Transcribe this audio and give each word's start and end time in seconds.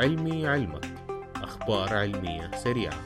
علمي 0.00 0.46
علمك. 0.46 0.84
أخبار 1.36 1.94
علمية 1.94 2.50
سريعة. 2.50 3.00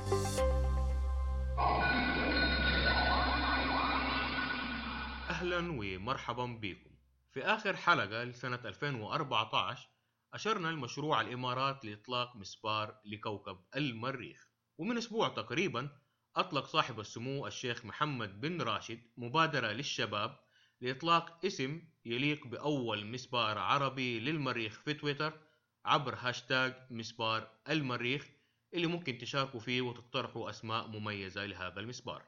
أهلا 5.31 5.59
ومرحبا 5.59 6.47
بكم. 6.47 6.91
في 7.33 7.43
آخر 7.45 7.77
حلقة 7.77 8.25
لسنة 8.25 8.61
2014 8.65 9.89
أشرنا 10.35 10.71
المشروع 10.71 11.21
الإمارات 11.21 11.85
لإطلاق 11.85 12.37
مسبار 12.37 13.01
لكوكب 13.05 13.59
المريخ. 13.77 14.49
ومن 14.79 14.97
أسبوع 14.97 15.29
تقريبا 15.29 15.89
أطلق 16.37 16.67
صاحب 16.67 17.01
السمو 17.01 17.47
الشيخ 17.47 17.85
محمد 17.85 18.41
بن 18.41 18.63
راشد 18.63 19.01
مبادرة 19.17 19.67
للشباب 19.67 20.41
لإطلاق 20.81 21.45
اسم 21.47 21.83
يليق 22.05 22.47
بأول 22.47 23.07
مسبار 23.07 23.59
عربي 23.59 24.21
للمريخ 24.21 24.81
في 24.85 24.95
تويتر. 24.95 25.44
عبر 25.85 26.15
هاشتاج 26.19 26.75
مسبار 26.91 27.51
المريخ 27.69 28.31
اللي 28.75 28.87
ممكن 28.87 29.19
تشاركوا 29.19 29.61
فيه 29.61 29.81
وتقترحوا 29.81 30.51
أسماء 30.51 30.87
مميزة 30.87 31.47
لهذا 31.47 31.81
المسبار. 31.81 32.23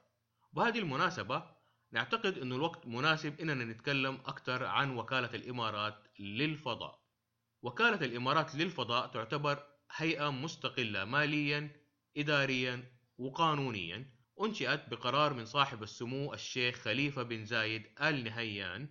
بهذه 0.53 0.79
المناسبة 0.79 1.43
نعتقد 1.91 2.37
أن 2.37 2.51
الوقت 2.51 2.87
مناسب 2.87 3.39
أننا 3.39 3.65
نتكلم 3.65 4.15
أكثر 4.25 4.65
عن 4.65 4.97
وكالة 4.97 5.29
الإمارات 5.33 6.07
للفضاء. 6.19 6.99
وكالة 7.61 8.05
الإمارات 8.05 8.55
للفضاء 8.55 9.07
تعتبر 9.07 9.63
هيئة 9.95 10.31
مستقلة 10.31 11.05
ماليا 11.05 11.71
إداريا 12.17 12.83
وقانونيا 13.17 14.17
أنشئت 14.41 14.89
بقرار 14.89 15.33
من 15.33 15.45
صاحب 15.45 15.83
السمو 15.83 16.33
الشيخ 16.33 16.75
خليفة 16.75 17.23
بن 17.23 17.45
زايد 17.45 17.83
آل 18.01 18.23
نهيان 18.23 18.89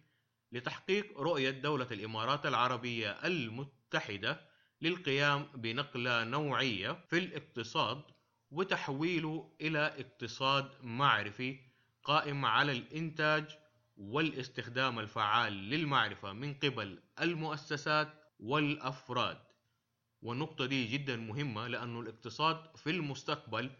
لتحقيق 0.53 1.21
رؤية 1.21 1.51
دولة 1.51 1.87
الإمارات 1.91 2.47
العربية 2.47 3.11
المتحدة 3.11 4.41
للقيام 4.83 5.47
بنقلة 5.55 6.25
نوعية 6.25 6.93
في 7.09 7.19
الاقتصاد 7.19 8.03
وتحويله 8.51 9.53
إلى 9.61 9.79
اقتصاد 9.79 10.71
معرفي 10.83 11.59
قائم 12.05 12.45
على 12.45 12.73
الإنتاج 12.73 13.59
والاستخدام 13.97 14.99
الفعال 14.99 15.53
للمعرفة 15.53 16.33
من 16.33 16.55
قبل 16.55 16.99
المؤسسات 17.21 18.09
والأفراد. 18.41 19.39
والنقطة 20.23 20.67
دي 20.67 20.87
جدا 20.87 21.17
مهمة 21.17 21.67
لأنه 21.67 22.01
الاقتصاد 22.01 22.77
في 22.77 22.91
المستقبل 22.91 23.71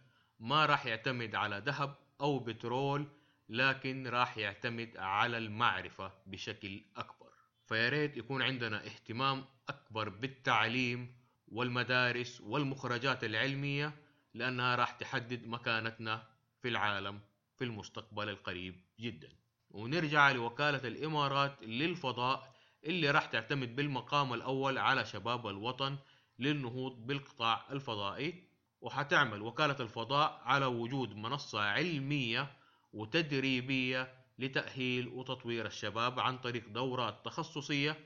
ما 0.41 0.67
راح 0.67 0.87
يعتمد 0.87 1.35
على 1.35 1.63
ذهب 1.67 1.95
أو 2.21 2.39
بترول 2.39 3.07
لكن 3.49 4.07
راح 4.07 4.39
يعتمد 4.39 4.97
على 4.97 5.39
المعرفة 5.39 6.13
بشكل 6.27 6.83
أكبر. 6.97 7.31
فياريت 7.67 8.17
يكون 8.17 8.43
عندنا 8.43 8.87
اهتمام 8.87 9.45
أكبر 9.69 10.09
بالتعليم 10.09 11.17
والمدارس 11.49 12.41
والمخرجات 12.41 13.25
العلمية 13.25 13.93
لأنها 14.35 14.77
راح 14.77 14.91
تحدد 14.91 15.47
مكانتنا 15.47 16.23
في 16.63 16.69
العالم 16.69 17.21
في 17.57 17.65
المستقبل 17.65 18.29
القريب 18.29 18.81
جدا. 19.01 19.29
ونرجع 19.71 20.31
لوكالة 20.31 20.89
الإمارات 20.89 21.63
للفضاء 21.63 22.55
اللي 22.85 23.11
راح 23.11 23.27
تعتمد 23.27 23.77
بالمقام 23.77 24.33
الأول 24.35 24.79
على 24.79 25.05
شباب 25.05 25.47
الوطن 25.47 25.97
للنهوض 26.39 27.07
بالقطاع 27.07 27.65
الفضائي. 27.73 28.43
وحتعمل 28.81 29.43
وكالة 29.43 29.77
الفضاء 29.81 30.41
على 30.45 30.65
وجود 30.67 31.17
منصة 31.17 31.61
علمية 31.61 32.53
وتدريبية 32.93 34.15
لتأهيل 34.39 35.09
وتطوير 35.09 35.67
الشباب 35.67 36.21
عن 36.21 36.39
طريق 36.39 36.69
دورات 36.69 37.25
تخصصية 37.25 37.97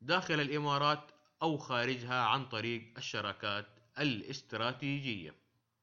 داخل 0.00 0.40
الإمارات 0.40 1.10
أو 1.42 1.56
خارجها 1.56 2.20
عن 2.20 2.46
طريق 2.46 2.92
الشراكات 2.96 3.66
الاستراتيجية. 3.98 5.34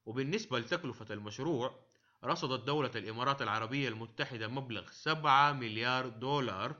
وبالنسبة 0.06 0.60
لتكلفة 0.60 1.14
المشروع 1.14 1.80
رصدت 2.24 2.64
دولة 2.64 2.92
الإمارات 2.96 3.42
العربية 3.42 3.90
المتحدة 3.90 4.48
مبلغ 4.48 4.92
7 4.92 5.52
مليار 5.52 6.08
دولار 6.08 6.76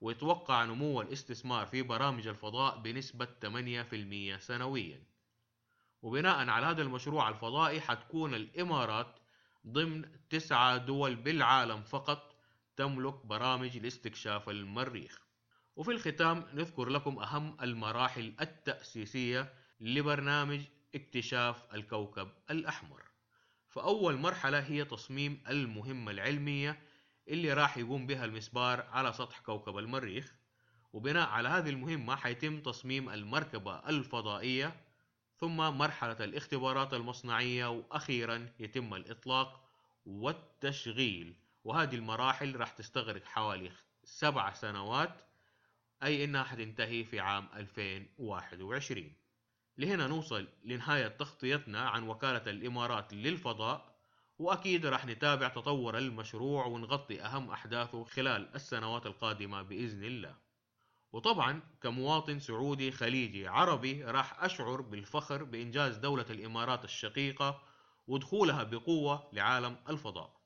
ويتوقع 0.00 0.64
نمو 0.64 1.00
الاستثمار 1.00 1.66
في 1.66 1.82
برامج 1.82 2.26
الفضاء 2.26 2.78
بنسبة 2.78 3.28
8% 3.40 4.38
سنويا. 4.38 5.02
وبناء 6.02 6.48
على 6.48 6.66
هذا 6.66 6.82
المشروع 6.82 7.28
الفضائي 7.28 7.80
حتكون 7.80 8.34
الإمارات 8.34 9.18
ضمن 9.66 10.28
تسعة 10.30 10.76
دول 10.76 11.14
بالعالم 11.16 11.82
فقط 11.82 12.34
تملك 12.76 13.26
برامج 13.26 13.78
لاستكشاف 13.78 14.48
المريخ. 14.48 15.27
وفي 15.78 15.90
الختام 15.90 16.44
نذكر 16.54 16.88
لكم 16.88 17.18
أهم 17.18 17.56
المراحل 17.62 18.34
التأسيسية 18.40 19.52
لبرنامج 19.80 20.60
اكتشاف 20.94 21.74
الكوكب 21.74 22.28
الأحمر. 22.50 23.02
فأول 23.68 24.16
مرحلة 24.16 24.58
هي 24.60 24.84
تصميم 24.84 25.42
المهمة 25.48 26.10
العلمية 26.10 26.80
اللي 27.28 27.52
راح 27.52 27.76
يقوم 27.78 28.06
بها 28.06 28.24
المسبار 28.24 28.86
على 28.92 29.12
سطح 29.12 29.38
كوكب 29.40 29.78
المريخ. 29.78 30.34
وبناء 30.92 31.28
على 31.28 31.48
هذه 31.48 31.70
المهمة 31.70 32.16
حيتم 32.16 32.60
تصميم 32.60 33.10
المركبة 33.10 33.88
الفضائية 33.88 34.76
ثم 35.36 35.56
مرحلة 35.56 36.24
الاختبارات 36.24 36.94
المصنعية 36.94 37.70
وأخيرا 37.70 38.48
يتم 38.60 38.94
الإطلاق 38.94 39.68
والتشغيل. 40.06 41.34
وهذه 41.64 41.94
المراحل 41.94 42.56
راح 42.56 42.70
تستغرق 42.70 43.24
حوالي 43.24 43.70
سبع 44.04 44.52
سنوات 44.52 45.27
أي 46.02 46.24
إنها 46.24 46.42
حتنتهي 46.42 47.04
في 47.04 47.20
عام 47.20 47.48
2021 47.54 49.12
لهنا 49.78 50.06
نوصل 50.06 50.48
لنهاية 50.64 51.08
تغطيتنا 51.08 51.88
عن 51.88 52.08
وكالة 52.08 52.50
الإمارات 52.50 53.14
للفضاء 53.14 53.98
وأكيد 54.38 54.86
راح 54.86 55.06
نتابع 55.06 55.48
تطور 55.48 55.98
المشروع 55.98 56.66
ونغطي 56.66 57.22
أهم 57.22 57.50
أحداثه 57.50 58.04
خلال 58.04 58.54
السنوات 58.54 59.06
القادمة 59.06 59.62
بإذن 59.62 60.04
الله. 60.04 60.36
وطبعا 61.12 61.62
كمواطن 61.82 62.38
سعودي 62.38 62.90
خليجي 62.90 63.48
عربي 63.48 64.04
راح 64.04 64.44
أشعر 64.44 64.80
بالفخر 64.80 65.44
بإنجاز 65.44 65.96
دولة 65.96 66.26
الإمارات 66.30 66.84
الشقيقة 66.84 67.62
ودخولها 68.06 68.62
بقوة 68.62 69.28
لعالم 69.32 69.76
الفضاء. 69.88 70.38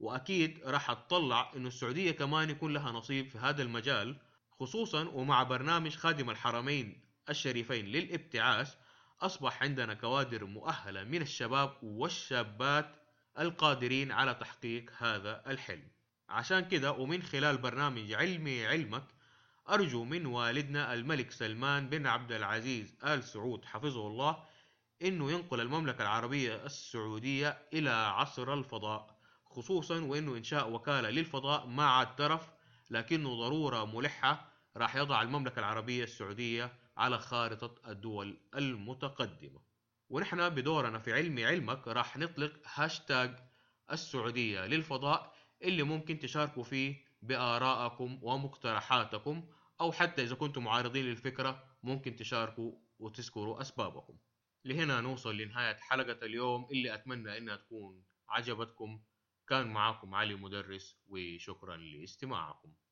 وأكيد 0.00 0.60
راح 0.64 0.90
أتطلع 0.90 1.52
إنه 1.56 1.68
السعودية 1.68 2.10
كمان 2.10 2.50
يكون 2.50 2.72
لها 2.72 2.92
نصيب 2.92 3.28
في 3.28 3.38
هذا 3.38 3.62
المجال 3.62 4.16
خصوصا 4.62 5.08
ومع 5.08 5.42
برنامج 5.42 5.96
خادم 5.96 6.30
الحرمين 6.30 7.00
الشريفين 7.30 7.86
للابتعاث 7.86 8.74
أصبح 9.20 9.62
عندنا 9.62 9.94
كوادر 9.94 10.44
مؤهلة 10.44 11.04
من 11.04 11.22
الشباب 11.22 11.76
والشابات 11.82 12.96
القادرين 13.38 14.12
على 14.12 14.34
تحقيق 14.34 14.90
هذا 14.98 15.42
الحلم. 15.46 15.88
عشان 16.28 16.60
كده 16.68 16.92
ومن 16.92 17.22
خلال 17.22 17.58
برنامج 17.58 18.12
علمي 18.12 18.66
علمك 18.66 19.04
أرجو 19.70 20.04
من 20.04 20.26
والدنا 20.26 20.94
الملك 20.94 21.30
سلمان 21.30 21.88
بن 21.88 22.06
عبد 22.06 22.32
العزيز 22.32 22.94
آل 23.04 23.24
سعود 23.24 23.64
حفظه 23.64 24.06
الله 24.06 24.44
إنه 25.02 25.32
ينقل 25.32 25.60
المملكة 25.60 26.02
العربية 26.02 26.66
السعودية 26.66 27.58
إلى 27.72 27.90
عصر 27.90 28.54
الفضاء 28.54 29.18
خصوصا 29.44 30.00
وإنه 30.00 30.36
إنشاء 30.36 30.72
وكالة 30.72 31.10
للفضاء 31.10 31.66
ما 31.66 31.84
عاد 31.84 32.16
ترف 32.16 32.50
لكنه 32.90 33.34
ضرورة 33.34 33.84
ملحة 33.84 34.51
راح 34.76 34.96
يضع 34.96 35.22
المملكة 35.22 35.58
العربية 35.58 36.04
السعودية 36.04 36.72
على 36.96 37.18
خارطة 37.18 37.90
الدول 37.90 38.40
المتقدمة. 38.54 39.60
ونحن 40.08 40.48
بدورنا 40.48 40.98
في 40.98 41.12
علمي 41.12 41.44
علمك 41.44 41.88
راح 41.88 42.16
نطلق 42.16 42.52
هاشتاج 42.74 43.38
السعودية 43.92 44.66
للفضاء 44.66 45.34
اللي 45.62 45.82
ممكن 45.82 46.18
تشاركوا 46.18 46.62
فيه 46.62 47.04
بآرائكم 47.22 48.18
ومقترحاتكم 48.22 49.48
أو 49.80 49.92
حتى 49.92 50.22
إذا 50.22 50.34
كنتم 50.34 50.64
معارضين 50.64 51.04
للفكرة 51.04 51.64
ممكن 51.82 52.16
تشاركوا 52.16 52.72
وتذكروا 52.98 53.60
أسبابكم. 53.60 54.18
لهنا 54.64 55.00
نوصل 55.00 55.36
لنهاية 55.36 55.76
حلقة 55.76 56.26
اليوم 56.26 56.68
اللي 56.70 56.94
أتمنى 56.94 57.38
إنها 57.38 57.56
تكون 57.56 58.04
عجبتكم. 58.28 59.02
كان 59.48 59.66
معاكم 59.66 60.14
علي 60.14 60.34
مدرس 60.34 60.96
وشكرا 61.08 61.76
لاستماعكم. 61.76 62.72